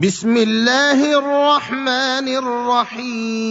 بسم 0.00 0.36
الله 0.36 1.18
الرحمن 1.18 2.28
الرحيم. 2.28 3.46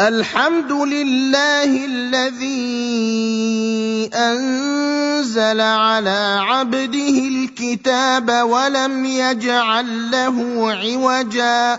الحمد 0.00 0.72
لله 0.72 1.84
الذي 1.84 2.50
أنزل 4.14 5.60
على 5.60 6.36
عبده 6.40 7.18
الكتاب 7.28 8.30
ولم 8.30 9.04
يجعل 9.04 10.10
له 10.10 10.36
عوجا. 10.72 11.78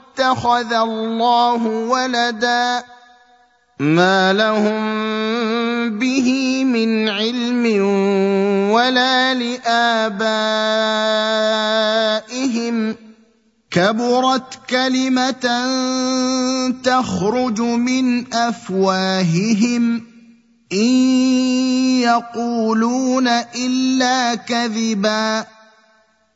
اتخذ 0.11 0.73
الله 0.73 1.65
ولدا 1.65 2.83
ما 3.79 4.33
لهم 4.33 5.99
به 5.99 6.63
من 6.63 7.09
علم 7.09 7.65
ولا 8.71 9.33
لآبائهم. 9.33 10.15
كبرت 13.71 14.59
كلمة 14.69 15.65
تخرج 16.83 17.61
من 17.61 18.33
أفواههم. 18.33 20.01
إن 20.73 20.93
يقولون 22.01 23.27
إلا 23.55 24.35
كذبا. 24.35 25.45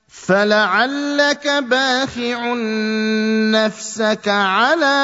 فلعلك 0.08 1.48
باخع 1.48 2.54
نفسك 3.52 4.28
على 4.28 4.98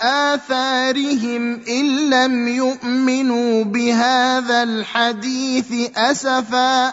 اثارهم 0.00 1.60
ان 1.68 2.10
لم 2.10 2.48
يؤمنوا 2.48 3.64
بهذا 3.64 4.62
الحديث 4.62 5.72
اسفا 5.96 6.92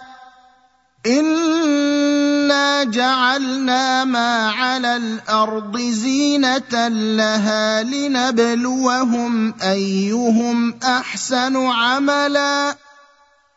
انا 1.05 2.83
جعلنا 2.83 4.03
ما 4.03 4.49
على 4.49 4.95
الأرض 4.95 5.77
زينه 5.77 6.87
لها 6.87 7.83
لنبلوهم 7.83 9.53
ايهم 9.63 10.79
احسن 10.83 11.57
عملا 11.67 12.84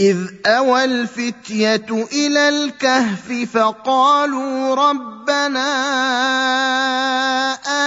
إذ 0.00 0.18
أوى 0.46 0.84
الفتية 0.84 2.06
إلى 2.12 2.48
الكهف 2.48 3.32
فقالوا 3.52 4.74
ربنا 4.74 5.68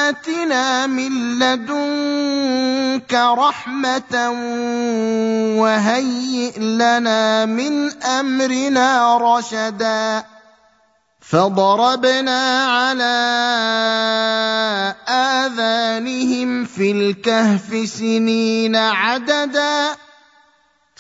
آتنا 0.09 0.87
من 0.87 1.39
لدنك 1.39 3.13
رحمة 3.13 4.29
وهيئ 5.61 6.59
لنا 6.59 7.45
من 7.45 8.03
أمرنا 8.03 9.17
رشدا 9.17 10.23
فضربنا 11.21 12.65
على 12.65 13.15
آذانهم 15.07 16.65
في 16.65 16.91
الكهف 16.91 17.89
سنين 17.89 18.75
عددا 18.75 19.95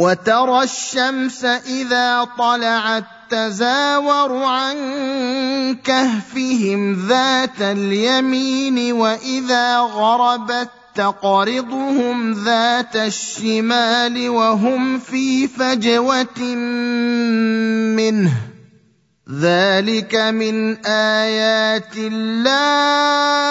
وترى 0.00 0.62
الشمس 0.62 1.44
إذا 1.44 2.24
طلعت 2.38 3.04
تزاور 3.30 4.44
عن 4.44 4.76
كهفهم 5.84 7.06
ذات 7.08 7.60
اليمين 7.60 8.92
وإذا 8.92 9.78
غربت 9.78 10.68
تقرضهم 10.94 12.32
ذات 12.32 12.96
الشمال 12.96 14.28
وهم 14.28 14.98
في 14.98 15.48
فجوة 15.48 16.40
منه. 17.96 18.32
ذلك 19.40 20.14
من 20.16 20.86
آيات 20.86 21.96
الله. 21.96 23.50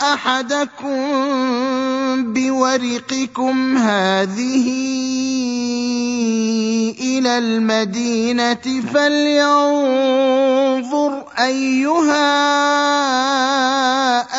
أحدكم 0.00 0.96
بورقكم 2.32 3.76
هذه 3.76 4.66
إلى 7.00 7.38
المدينة 7.38 8.82
فلينظر 8.94 10.26
أيها 11.38 12.26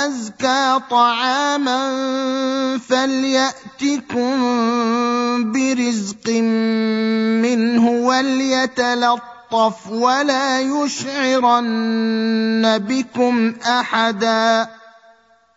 أزكى 0.05 0.79
طعاما 0.89 1.88
فليأتكم 2.89 4.31
برزق 5.51 6.29
منه 7.41 7.89
وليتلطف 7.89 9.88
ولا 9.89 10.59
يشعرن 10.59 11.67
بكم 12.77 13.53
أحدا 13.65 14.67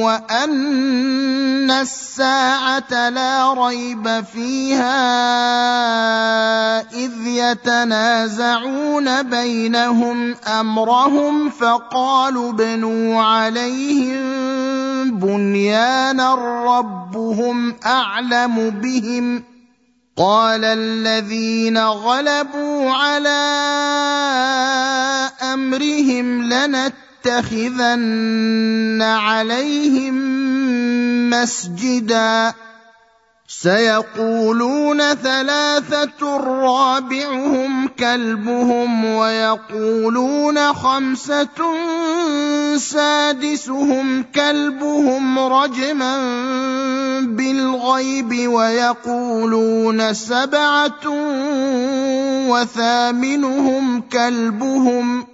وان 0.00 1.70
الساعة 1.70 3.08
لا 3.10 3.54
ريب 3.54 4.24
فيها 4.24 5.00
اذ 6.92 7.26
يتنازعون 7.26 9.22
بينهم 9.22 10.34
امرهم 10.46 11.50
فقالوا 11.50 12.50
ابنوا 12.50 13.22
عليهم 13.22 14.20
بنيانا 15.10 16.34
ربهم 16.78 17.74
اعلم 17.86 18.70
بهم 18.70 19.44
قال 20.16 20.64
الذين 20.64 21.78
غلبوا 21.78 22.90
على 22.90 23.44
امرهم 25.42 26.42
لنت 26.42 27.03
لَنَتَّخِذَنَّ 27.26 29.02
عَلَيْهِم 29.02 30.14
مَّسْجِدًا 31.30 32.54
سيقولون 33.48 35.14
ثلاثة 35.14 36.36
رابعهم 36.36 37.88
كلبهم 37.88 39.04
ويقولون 39.04 40.72
خمسة 40.72 41.48
سادسهم 42.76 44.22
كلبهم 44.34 45.38
رجما 45.38 46.18
بالغيب 47.20 48.48
ويقولون 48.48 50.14
سبعة 50.14 51.08
وثامنهم 52.48 54.00
كلبهم 54.00 55.33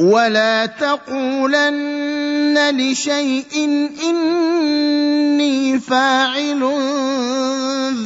ولا 0.00 0.66
تقولن 0.66 2.56
لشيء 2.76 3.52
اني 4.04 5.80
فاعل 5.80 6.62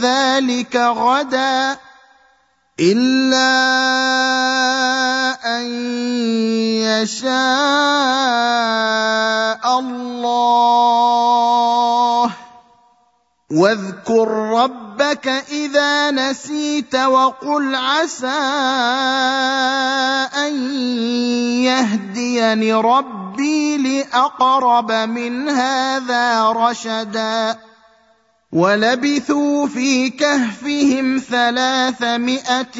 ذلك 0.03 0.77
غدا 0.77 1.77
الا 2.81 3.55
ان 5.47 5.67
يشاء 6.83 7.35
الله 9.79 10.35
واذكر 13.51 14.29
ربك 14.29 15.29
إذا 15.53 16.11
نسيت 16.11 16.95
وقل 16.95 17.75
عسى 17.75 18.27
أن 20.37 20.55
يهديني 21.63 22.73
ربي 22.73 23.77
لأقرب 23.77 24.93
من 24.93 25.49
هذا 25.49 26.49
رشدا. 26.49 27.59
ولبثوا 28.53 29.67
في 29.67 30.11
كهفهم 30.11 31.19
ثلاثمائة 31.31 32.79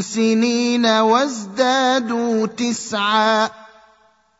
سنين 0.00 0.86
وازدادوا 0.86 2.46
تسعا. 2.46 3.50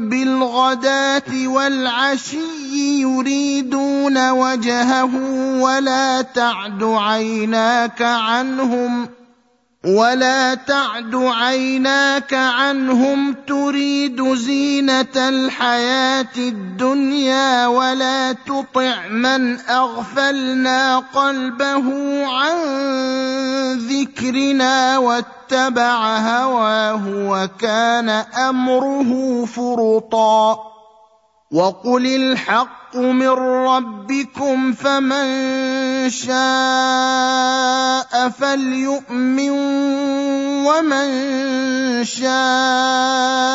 بالغداة 0.00 1.48
والعشي 1.48 3.00
يريدون 3.00 4.30
وجهه 4.30 5.14
ولا 5.60 6.22
تعد 6.22 6.82
عيناك 6.82 8.02
عنهم 8.02 9.08
ولا 9.84 10.54
تعد 10.54 11.14
عيناك 11.14 12.34
عنهم 12.34 13.34
تريد 13.46 14.34
زينة 14.34 15.16
الحياة 15.16 16.36
الدنيا 16.36 17.66
ولا 17.66 18.32
تطع 18.32 19.08
من 19.08 19.60
أغفلنا 19.60 20.98
قلبه 20.98 21.86
عن 22.26 22.56
ذكرنا 24.02 24.98
واتبع 24.98 26.16
هواه 26.16 27.02
وكان 27.06 28.08
امره 28.48 29.44
فرطا 29.44 30.58
وقل 31.52 32.06
الحق 32.06 32.96
من 32.96 33.28
ربكم 33.68 34.72
فمن 34.72 35.26
شاء 36.10 36.38
فليؤمن 38.28 39.50
ومن 40.66 41.08
شاء 42.04 43.50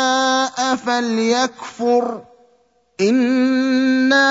فليكفر 0.75 2.32
انا 3.10 4.29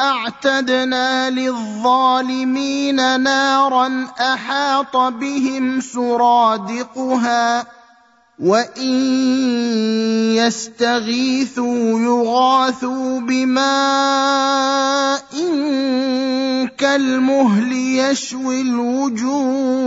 اعتدنا 0.00 1.30
للظالمين 1.30 3.20
نارا 3.20 4.06
احاط 4.18 4.96
بهم 4.96 5.80
سرادقها 5.80 7.66
وان 8.38 8.92
يستغيثوا 10.36 12.00
يغاثوا 12.00 13.20
بماء 13.20 14.76
كالمهل 16.78 17.72
يشوي 17.72 18.60
الوجوه 18.60 19.86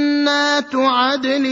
عدن 0.75 1.45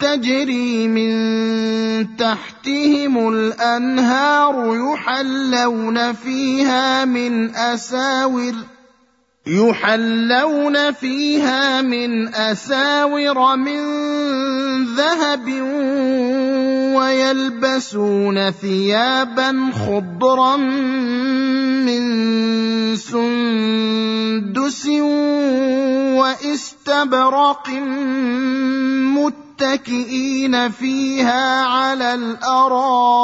تجري 0.00 0.88
من 0.88 2.16
تحتهم 2.16 3.28
الأنهار 3.28 4.76
يحلون 4.76 6.12
فيها 6.12 7.04
من 7.04 7.54
أساور 7.54 8.54
يحلون 9.46 10.92
فيها 10.92 11.82
من 11.82 12.34
أساور 12.34 13.56
من 13.56 13.80
ذهب 14.96 15.48
ويلبسون 16.96 18.50
ثيابا 18.50 19.70
خضرا 19.72 20.56
سندس 22.96 24.86
واستبرق 26.16 27.68
متكئين 29.16 30.70
فيها 30.70 31.64
على 31.64 32.14
الأرائك. 32.14 33.16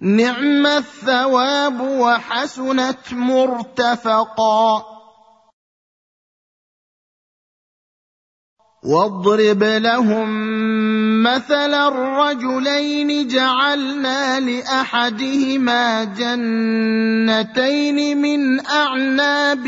نعم 0.00 0.66
الثواب 0.66 1.80
وحسنت 1.80 3.12
مرتفقا. 3.12 4.91
واضرب 8.82 9.62
لهم 9.62 10.28
مثل 11.22 11.74
الرجلين 11.74 13.28
جعلنا 13.28 14.40
لأحدهما 14.40 16.04
جنتين 16.04 17.98
من 18.22 18.66
أعناب 18.66 19.66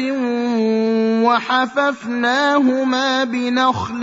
وحففناهما 1.24 3.24
بنخل 3.24 4.02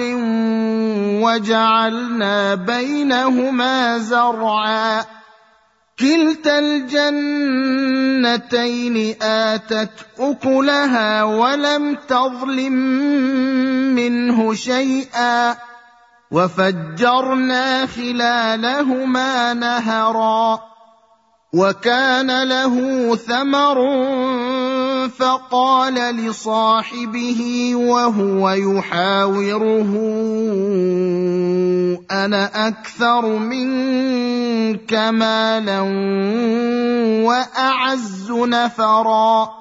وجعلنا 1.23 2.55
بينهما 2.55 3.97
زرعا. 3.97 5.20
كلتا 6.01 6.59
الجنتين 6.59 8.35
آتت 9.21 10.05
أكلها 10.19 11.23
ولم 11.23 11.97
تظلم 12.07 12.73
منه 13.95 14.53
شيئا 14.53 15.55
وفجرنا 16.31 17.85
خلالهما 17.85 19.53
نهرا 19.53 20.59
وكان 21.53 22.43
له 22.43 22.75
ثمر 23.15 23.77
فقال 25.07 25.93
لصاحبه 26.15 27.71
وهو 27.75 28.49
يحاوره 28.49 29.91
أنا 32.11 32.67
أكثر 32.67 33.25
منك 33.25 34.93
مالا 34.93 35.79
وأعز 37.25 38.31
نفرا. 38.31 39.60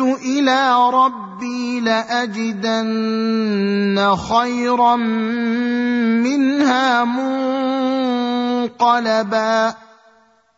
إلى 0.00 0.90
ربي 0.90 1.80
لأجدن 1.80 3.36
خيرا 4.16 4.96
منها 6.16 7.04
منقلبا. 8.64 9.87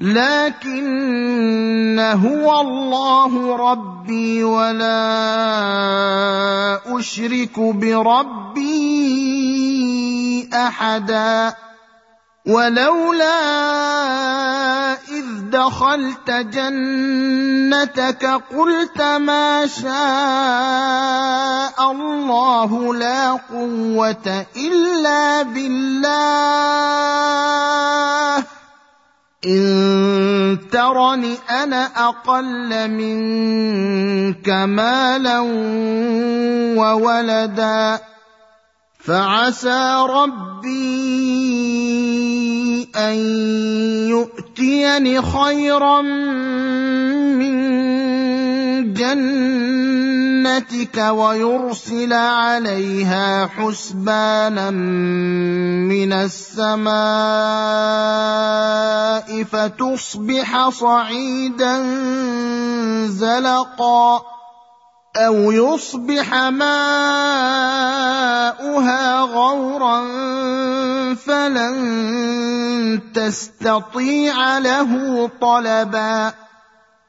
لكن 0.00 1.98
هو 1.98 2.60
الله 2.60 3.56
ربي 3.56 4.44
ولا 4.44 4.98
أشرك 6.86 7.58
بربي 7.58 8.78
أحدا. 10.54 11.54
ولولا 12.46 13.40
إذ 14.92 15.50
دخلت 15.50 16.30
جنتك 16.30 18.24
قلت 18.24 19.02
ما 19.02 19.66
شاء 19.66 19.92
الله 21.92 22.94
لا 22.94 23.30
قوة 23.32 24.46
إلا 24.56 25.42
بالله. 25.42 26.18
إن 29.46 30.58
ترني 30.72 31.34
أنا 31.50 32.08
أقل 32.08 32.90
منك 32.90 34.48
مالا 34.48 35.38
وولدا 36.78 38.00
فعسى 38.98 40.06
ربي 40.10 41.28
أن 42.96 43.14
يؤتيني 44.08 45.22
خيرا 45.22 46.02
من 46.02 47.58
جنتك 48.94 50.98
ويرسل 50.98 52.12
عليها 52.12 53.46
حسبانا 53.46 54.70
من 55.98 56.12
السماء 56.12 56.88
فتصبح 59.44 60.68
صعيدا 60.68 61.74
زلقا 63.06 64.22
أو 65.16 65.52
يصبح 65.52 66.34
ماؤها 66.34 66.80
غورا 69.20 70.04
فلن 71.14 73.00
تستطيع 73.14 74.58
له 74.58 75.30
طلبا 75.40 76.32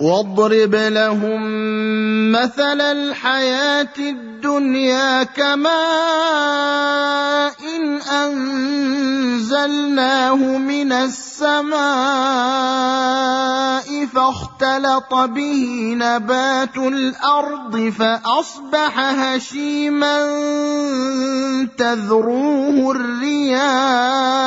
واضرب 0.00 0.74
لهم 0.74 1.42
مثل 2.32 2.80
الحياة 2.80 3.96
الدنيا 3.98 5.22
كماء 5.22 5.76
إن 7.76 8.00
أنزلناه 9.40 10.34
من 10.58 10.92
السماء 10.92 11.76
فاختلط 14.06 15.14
به 15.14 15.94
نبات 15.96 16.76
الأرض 16.76 17.92
فأصبح 17.98 18.98
هشيما 18.98 20.18
تذروه 21.78 22.90
الرياح 22.90 24.46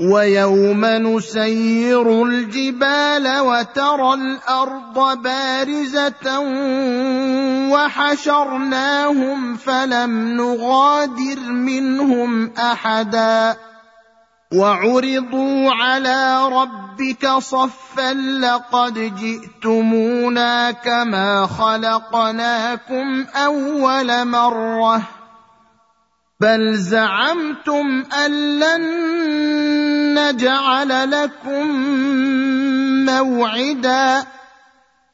ويوم 0.00 0.84
نسير 0.84 2.22
الجبال 2.22 3.38
وترى 3.40 4.14
الأرض 4.14 5.22
بارزة 5.22 6.40
وحشرناهم 7.72 9.56
فلم 9.56 10.36
نغادر 10.36 11.40
منهم 11.40 12.52
أحدا. 12.58 13.56
وعرضوا 14.54 15.70
على 15.72 16.48
ربك 16.48 17.28
صفا 17.28 18.12
لقد 18.14 18.94
جئتمونا 19.16 20.70
كما 20.70 21.46
خلقناكم 21.46 23.26
أول 23.36 24.24
مرة. 24.24 25.15
بل 26.40 26.74
زعمتم 26.74 28.04
ان 28.24 28.58
لن 28.60 28.82
نجعل 30.18 31.10
لكم 31.10 31.66
موعدا 33.04 34.24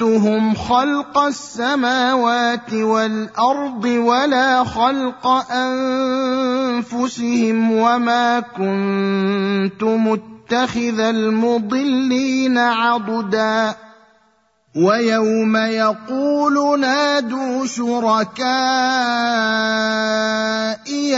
اشهدتهم 0.00 0.54
خلق 0.54 1.18
السماوات 1.18 2.72
والأرض 2.72 3.84
ولا 3.84 4.64
خلق 4.64 5.26
أنفسهم 6.86 7.72
وما 7.72 8.40
كنت 8.40 9.82
متخذ 9.82 11.00
المضلين 11.00 12.58
عضدا. 12.58 13.74
ويوم 14.76 15.56
يقول 15.56 16.80
نادوا 16.80 17.66
شركائي 17.66 18.46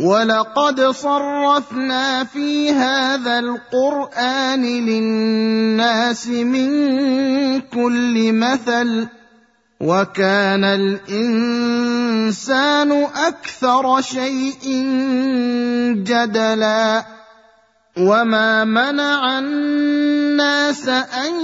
ولقد 0.00 0.80
صرفنا 0.80 2.24
في 2.24 2.70
هذا 2.70 3.38
القرآن 3.38 4.62
للناس 4.62 6.26
من 6.28 6.70
كل 7.60 8.32
مثل 8.32 9.08
وكان 9.80 10.64
الإنسان 10.64 11.72
أكثر 13.02 14.00
شيء 14.00 14.84
جدلا 16.04 17.04
وما 17.96 18.64
منع 18.64 19.38
الناس 19.38 20.88
أن 20.88 21.34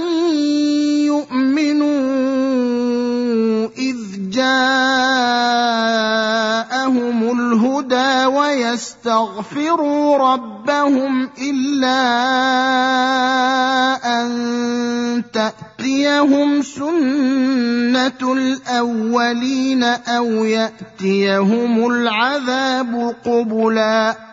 يؤمنوا 1.05 2.32
إذ 3.77 4.29
جاءهم 4.29 4.43
الهدى 7.39 8.25
ويستغفروا 8.25 10.17
ربهم 10.17 11.29
إلا 11.41 12.03
أن 14.21 15.23
تأتيهم 15.33 16.61
سنة 16.61 18.33
الأولين 18.33 19.83
أو 19.83 20.25
يأتيهم 20.25 21.91
العذاب 21.91 23.15
قبلا 23.25 24.32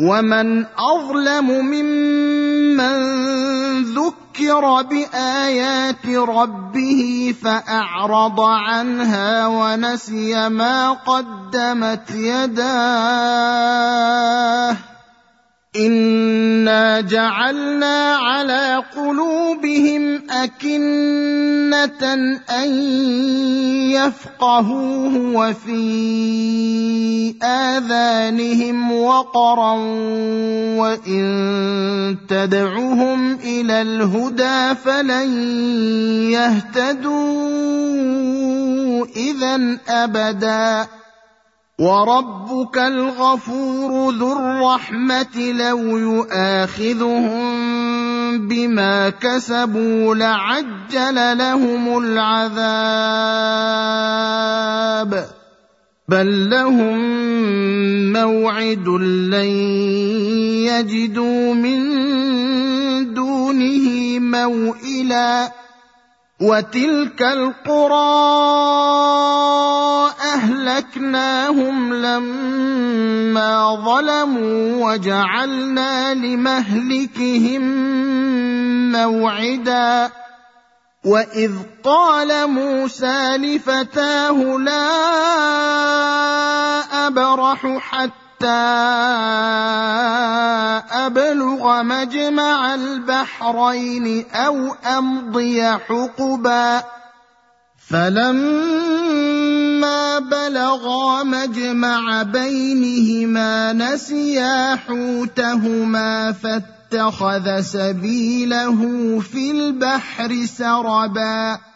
ومن 0.00 0.66
اظلم 0.66 1.50
ممن 1.50 2.96
ذكر 3.84 4.82
بايات 4.82 6.06
ربه 6.06 7.34
فاعرض 7.42 8.40
عنها 8.40 9.46
ونسي 9.46 10.48
ما 10.48 10.90
قدمت 10.92 12.10
يداه 12.10 13.60
انا 15.76 17.00
جعلنا 17.00 18.16
على 18.16 18.82
قلوبهم 18.96 20.22
اكنه 20.30 22.14
ان 22.50 22.70
يفقهوه 23.94 25.16
وفي 25.16 25.74
اذانهم 27.42 28.92
وقرا 28.92 29.72
وان 30.76 32.16
تدعهم 32.28 33.34
إلى 33.34 33.82
الهدى 33.82 34.74
فلن 34.74 35.30
يهتدوا 36.30 37.46
اذا 39.16 39.78
ابدا 39.88 40.86
وربك 41.80 42.78
الغفور 42.78 44.14
ذو 44.14 44.32
الرحمة 44.32 45.36
لو 45.36 45.78
يؤاخذهم 45.98 47.40
بما 48.48 49.10
كسبوا 49.10 50.14
لعجل 50.14 51.38
لهم 51.38 51.98
العذاب 51.98 52.60
بل 56.08 56.50
لهم 56.50 56.98
موعد 58.12 58.88
لن 59.32 59.50
يجدوا 60.68 61.54
من 61.54 61.80
دونه 63.14 64.18
موئلا 64.18 65.52
وتلك 66.40 67.22
القرى 67.22 68.30
اهلكناهم 70.20 71.94
لما 71.94 73.74
ظلموا 73.84 74.86
وجعلنا 74.86 76.14
لمهلكهم 76.14 77.62
موعدا 78.92 80.10
واذ 81.04 81.52
قال 81.84 82.50
موسى 82.50 83.36
لفتاه 83.36 84.32
لا 84.58 84.86
ابرح 87.06 87.78
حتى 87.78 88.29
أبلغ 91.06 91.82
مجمع 91.82 92.74
البحرين 92.74 94.24
أو 94.34 94.74
أمضي 94.98 95.62
حقبا. 95.62 96.82
فلما 97.90 99.30
بلغا 100.18 101.22
مجمع 101.22 102.22
بينهما 102.22 103.72
نسيا 103.72 104.76
حوتهما 104.76 106.32
فاتخذ 106.32 107.60
سبيله 107.60 108.78
في 109.20 109.50
البحر 109.50 110.46
سربا. 110.58 111.69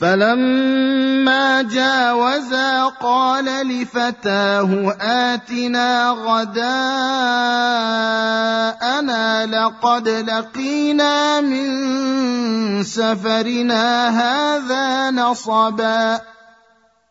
فلما 0.00 1.62
جاوزا 1.62 2.84
قال 2.84 3.44
لفتاه 3.44 4.96
اتنا 5.00 6.10
غداءنا 6.10 6.66
لقد 9.46 10.08
لقينا 10.08 11.40
من 11.40 12.82
سفرنا 12.82 14.08
هذا 14.08 15.10
نصبا 15.10 16.20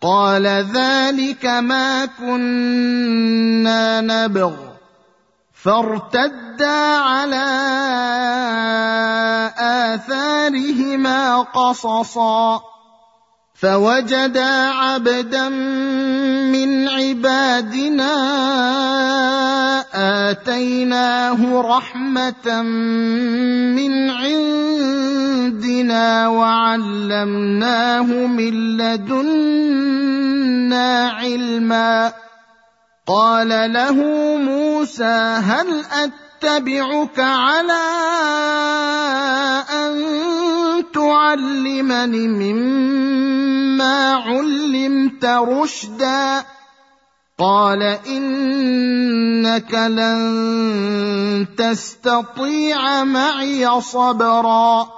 قال 0.00 0.46
ذلك 0.46 1.46
ما 1.46 2.06
كنا 2.06 4.00
نبغ. 4.00 4.52
فارتدا 5.64 6.96
على 6.96 7.46
آثارهما 9.58 11.42
قصصا. 11.42 12.60
فوجدا 13.60 14.70
عبدا 14.70 15.48
من 15.48 16.88
عبادنا 16.88 18.14
آتيناه 20.30 21.60
رحمة 21.60 22.62
من 23.74 24.10
عندنا 25.48 26.28
وعلمناه 26.28 28.04
من 28.04 28.76
لدنا 28.76 29.48
علما. 31.08 32.12
قال 33.06 33.48
له 33.48 33.96
موسى 34.36 35.40
هل 35.44 35.84
أتبعك 35.92 37.18
على 37.18 37.84
أن 39.72 39.94
تعلمني 40.94 42.28
مما 42.28 44.14
علمت 44.14 45.24
رشدا؟ 45.24 46.44
قال 47.38 47.82
إنك 48.06 49.74
لن 49.74 51.46
تستطيع 51.56 53.04
معي 53.04 53.80
صبرا. 53.80 54.97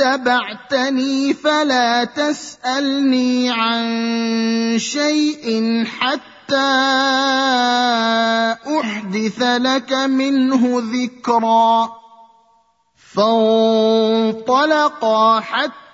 اتبعتني 0.00 1.34
فلا 1.34 2.04
تسألني 2.04 3.50
عن 3.50 4.78
شيء 4.78 5.84
حتى 5.84 6.56
أحدث 8.80 9.42
لك 9.42 9.92
منه 9.92 10.82
ذكرا 10.92 11.92
فانطلقا 13.96 15.40
حتى 15.40 15.89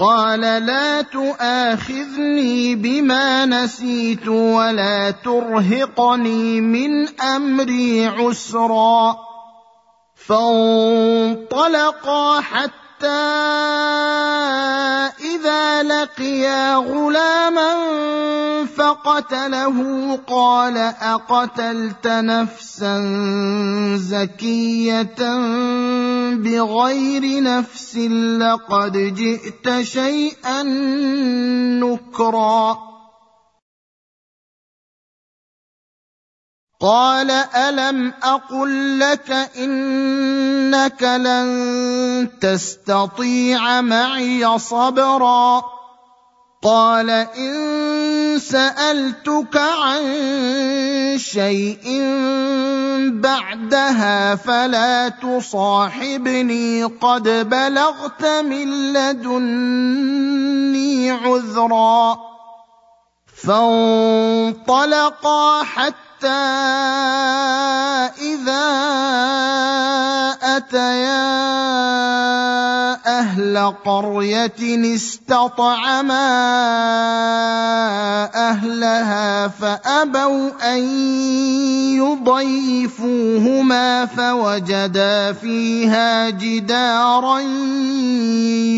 قال 0.00 0.40
لا 0.40 1.02
تؤاخذني 1.02 2.74
بما 2.74 3.46
نسيت 3.46 4.28
ولا 4.28 5.10
ترهقني 5.10 6.60
من 6.60 7.20
أمري 7.20 8.06
عسرا 8.06 9.16
فانطلقا 10.28 12.00
حتى 12.40 12.89
إذا 15.20 15.82
لقيا 15.82 16.74
غلاما 16.74 17.74
فقتله 18.66 20.16
قال 20.26 20.76
أقتلت 21.00 22.06
نفسا 22.06 22.96
زكية 23.96 25.20
بغير 26.34 27.42
نفس 27.42 27.96
لقد 28.40 28.92
جئت 28.96 29.80
شيئا 29.82 30.62
نكرا. 31.82 32.90
قال 36.80 37.30
ألم 37.30 38.12
أقل 38.22 38.98
لك 38.98 39.30
انك 40.70 41.02
لن 41.02 42.28
تستطيع 42.40 43.80
معي 43.80 44.58
صبرا 44.58 45.62
قال 46.62 47.10
ان 47.10 48.38
سالتك 48.38 49.56
عن 49.56 50.02
شيء 51.18 51.84
بعدها 53.10 54.34
فلا 54.34 55.08
تصاحبني 55.08 56.84
قد 56.84 57.28
بلغت 57.48 58.26
من 58.26 58.92
لدني 58.92 60.30
عذرا 61.10 62.18
فانطلقا 63.46 65.22
حتى 65.62 66.09
حتى 66.20 66.28
إذا 68.20 68.68
أتيا 70.42 71.30
أهل 73.20 73.74
قرية 73.84 74.94
استطعما 74.94 76.28
أهلها 78.34 79.48
فأبوا 79.48 80.74
أن 80.74 80.78
يضيفوهما 81.96 84.06
فوجدا 84.06 85.32
فيها 85.32 86.30
جدارا 86.30 87.40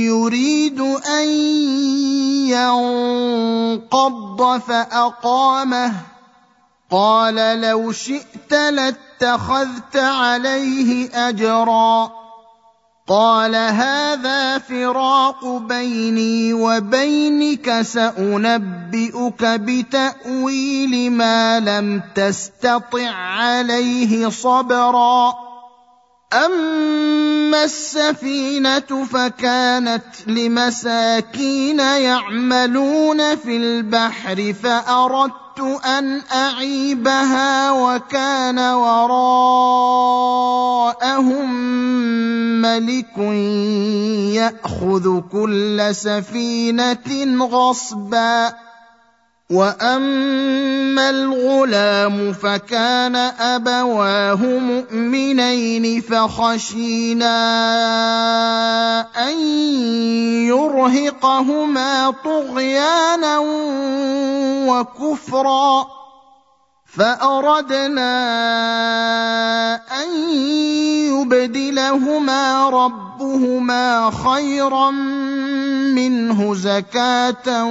يريد 0.07 0.81
أن 0.81 1.29
ينقض 3.83 4.61
فأقامه 4.61 5.93
قال 6.93 7.61
لو 7.61 7.93
شئت 7.93 8.53
لاتخذت 8.53 9.97
عليه 9.97 11.09
أجرا. 11.29 12.13
قال 13.09 13.55
هذا 13.55 14.59
فراق 14.59 15.47
بيني 15.47 16.53
وبينك 16.53 17.83
سأنبئك 17.83 19.45
بتأويل 19.45 21.13
ما 21.13 21.61
لم 21.61 22.03
تستطع 22.15 23.11
عليه 23.11 24.29
صبرا. 24.31 25.35
أما 26.33 27.65
السفينة 27.65 29.05
فكانت 29.13 30.05
لمساكين 30.27 31.79
يعملون 31.79 33.37
في 33.37 33.57
البحر 33.57 34.55
فأردت 34.63 35.42
أردت 35.59 35.85
أن 35.85 36.23
أعيبها 36.33 37.73
وكان 37.73 38.59
وراءهم 38.59 39.13
ملك 42.63 43.19
يأخذ 44.35 45.21
كل 45.33 45.89
سفينة 45.95 47.37
غصبا 47.47 48.53
واما 49.53 51.11
الغلام 51.11 52.33
فكان 52.33 53.17
ابواه 53.17 54.43
مؤمنين 54.59 56.01
فخشينا 56.01 57.37
ان 59.29 59.39
يرهقهما 60.49 62.11
طغيانا 62.25 63.39
وكفرا 64.69 66.02
فأردنا 66.97 68.15
أن 70.03 70.09
يبدلهما 71.09 72.71
ربهما 72.71 74.11
خيرا 74.11 74.91
منه 75.95 76.55
زكاة 76.55 77.65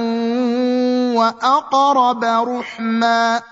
وأقرب 1.14 2.24
رحما. 2.24 3.51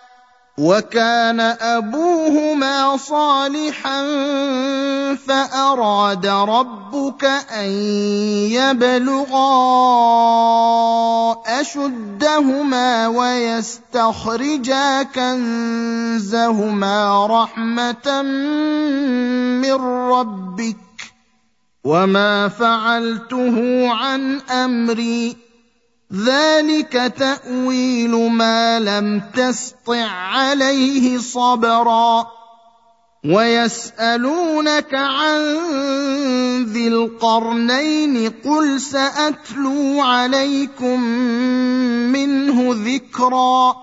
وكان 0.57 1.39
أبوهما 1.39 2.97
صالحا 2.97 4.03
فأراد 5.15 6.25
ربك 6.25 7.25
أن 7.55 7.69
يبلغا 8.51 9.51
أشدهما 11.47 13.07
ويستخرجا 13.07 15.03
كنزهما 15.03 16.47
رحمة 17.27 18.21
من 19.61 19.73
ربك 20.11 20.77
وما 21.83 22.47
فعلته 22.47 23.87
عن 23.89 24.39
أمري 24.39 25.50
ذلك 26.15 27.13
تأويل 27.17 28.29
ما 28.29 28.79
لم 28.79 29.21
تسطع 29.35 30.05
عليه 30.05 31.17
صبرا. 31.17 32.27
ويسألونك 33.25 34.93
عن 34.93 35.41
ذي 36.63 36.87
القرنين 36.87 38.31
قل 38.45 38.81
سأتلو 38.81 40.01
عليكم 40.01 41.01
منه 42.11 42.69
ذكرا. 42.69 43.75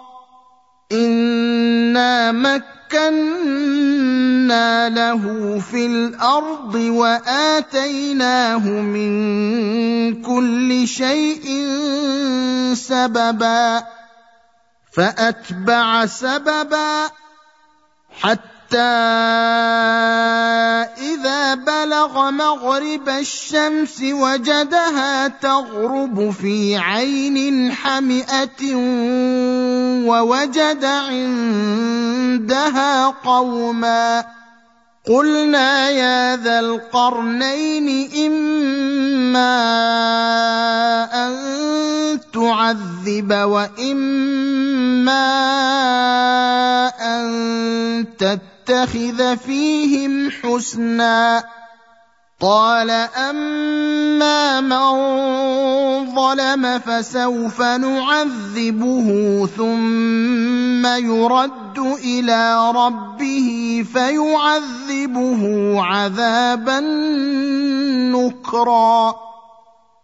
إنا 0.92 2.32
مكنا 2.88 4.88
له 4.88 5.22
في 5.60 5.86
الأرض 5.86 6.74
وآتيناه 6.74 8.68
من 8.68 10.22
كل 10.22 10.88
شيء 10.88 11.44
سببا 12.74 13.84
فأتبع 14.92 16.06
سببا 16.06 17.10
حتى 18.20 18.48
بلغ 21.54 22.30
مغرب 22.30 23.08
الشمس 23.08 24.02
وجدها 24.02 25.28
تغرب 25.28 26.30
في 26.30 26.76
عين 26.76 27.72
حمئة 27.72 28.74
ووجد 30.06 30.84
عندها 30.84 32.26
قوما. 33.06 34.24
قلنا 35.08 35.90
يا 35.90 36.36
ذا 36.36 36.60
القرنين 36.60 37.88
إما 38.26 39.54
أن 41.14 41.32
تعذب 42.32 43.32
وإما 43.32 44.48
أن 47.00 47.28
تتخذ 48.68 49.36
فيهم 49.36 50.30
حسنا 50.30 51.44
قال 52.40 52.90
أما 52.90 54.60
من 54.60 54.84
ظلم 56.14 56.78
فسوف 56.78 57.60
نعذبه 57.60 59.08
ثم 59.56 60.86
يرد 60.86 61.78
إلى 62.04 62.72
ربه 62.74 63.84
فيعذبه 63.92 65.42
عذابا 65.82 66.80
نكرا 68.12 69.14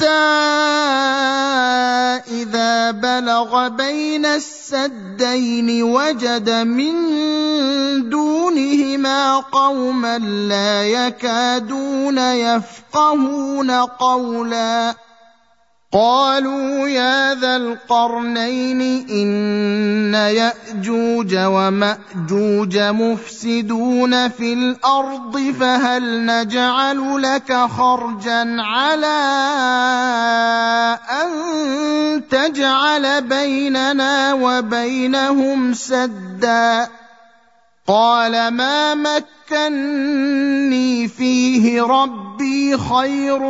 حتى 0.00 0.30
اذا 2.32 2.90
بلغ 2.90 3.68
بين 3.68 4.26
السدين 4.26 5.82
وجد 5.82 6.50
من 6.50 6.94
دونهما 8.08 9.36
قوما 9.36 10.18
لا 10.18 10.84
يكادون 10.84 12.18
يفقهون 12.18 13.70
قولا 13.70 14.94
قالوا 15.92 16.88
يا 16.88 17.34
ذا 17.34 17.56
القرنين 17.56 18.80
إن 19.10 20.14
يأجوج 20.14 21.36
ومأجوج 21.36 22.78
مفسدون 22.78 24.28
في 24.28 24.52
الأرض 24.52 25.54
فهل 25.60 26.26
نجعل 26.26 27.22
لك 27.22 27.52
خرجا 27.52 28.62
على 28.62 29.20
أن 31.10 31.28
تجعل 32.30 33.22
بيننا 33.22 34.32
وبينهم 34.32 35.72
سدا؟ 35.74 36.88
قال 37.86 38.48
ما 38.48 38.94
مكني 38.94 40.28
فيه 41.08 41.82
ربي 41.82 42.78
خير 42.78 43.40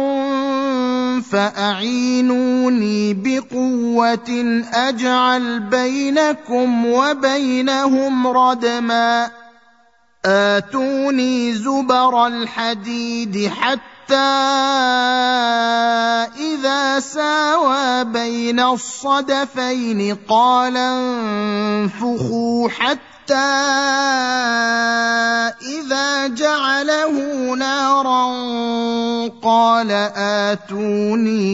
فأعينوني 1.21 3.15
بقوة 3.15 4.63
أجعل 4.73 5.61
بينكم 5.61 6.87
وبينهم 6.87 8.27
ردما. 8.27 9.31
آتوني 10.25 11.53
زبر 11.53 12.27
الحديد 12.27 13.51
حتى 13.61 14.15
إذا 16.39 17.01
ساوى 17.01 18.05
بين 18.05 18.61
الصدفين. 18.61 20.17
قال 20.29 20.77
انفخوا 20.77 22.69
حتى 22.69 23.10
إذا 25.61 26.27
جعله 26.27 27.15
نارا 27.55 28.27
قال 29.43 29.91
آتوني 30.51 31.51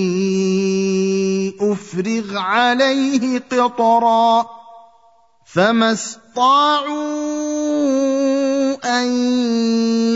أفرغ 1.60 2.36
عليه 2.36 3.42
قطرا 3.52 4.46
فما 5.54 5.92
استطاعوا 5.92 7.16
أن 8.84 9.06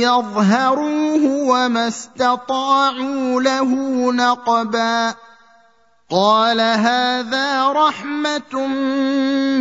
يظهروه 0.00 1.24
وما 1.24 1.88
استطاعوا 1.88 3.40
له 3.40 3.72
نقبا 4.12 5.14
قال 6.10 6.60
هذا 6.60 7.72
رحمة 7.72 8.66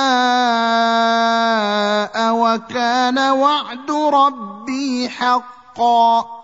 وكان 2.34 3.18
وعد 3.18 3.90
ربي 3.90 5.08
حقا. 5.08 6.43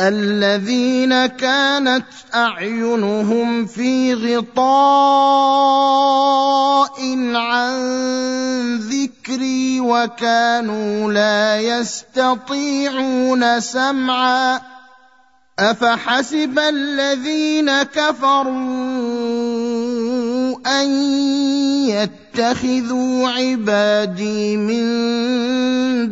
الذين 0.00 1.26
كانت 1.26 2.04
أعينهم 2.34 3.66
في 3.66 4.14
غطاء 4.14 4.60
عن 7.34 7.76
ذكري 8.76 9.80
وكانوا 9.80 11.12
لا 11.12 11.60
يستطيعون 11.60 13.60
سمعا 13.60 14.69
افحسب 15.58 16.58
الذين 16.58 17.82
كفروا 17.82 18.50
ان 20.66 20.90
يتخذوا 21.88 23.28
عبادي 23.28 24.56
من 24.56 24.86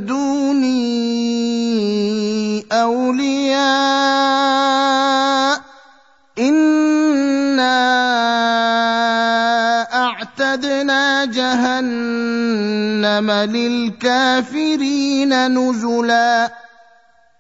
دوني 0.07 0.79
اولياء 2.73 4.09
انا 6.39 7.79
اعتدنا 9.95 11.25
جهنم 11.25 13.31
للكافرين 13.31 15.33
نزلا 15.59 16.51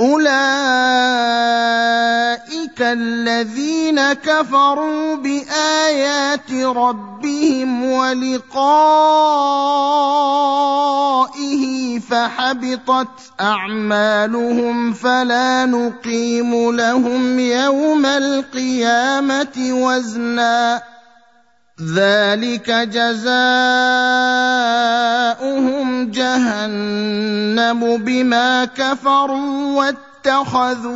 اولئك 0.00 0.30
الذين 2.80 4.12
كفروا 4.12 5.16
بايات 5.16 6.52
ربهم 6.52 7.84
ولقائه 7.84 8.80
فحبطت 11.98 13.08
اعمالهم 13.40 14.92
فلا 14.92 15.66
نقيم 15.66 16.76
لهم 16.76 17.38
يوم 17.38 18.06
القيامه 18.06 19.68
وزنا 19.70 20.82
ذلك 21.80 22.70
جزاؤهم 22.70 23.30
جهنم 26.10 27.96
بما 27.96 28.64
كفروا 28.64 29.78
واتخذوا 29.78 30.92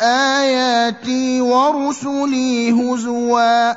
اياتي 0.00 1.40
ورسلي 1.40 2.72
هزوا 2.72 3.70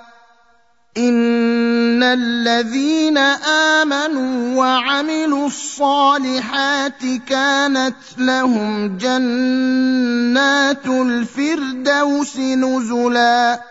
ان 0.98 2.04
الذين 2.04 3.18
امنوا 3.78 4.58
وعملوا 4.58 5.48
الصالحات 5.48 7.02
كانت 7.28 7.96
لهم 8.18 8.98
جنات 8.98 10.86
الفردوس 10.86 12.38
نزلا 12.38 13.71